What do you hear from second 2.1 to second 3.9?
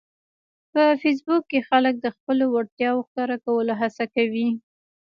خپلو وړتیاوو ښکاره کولو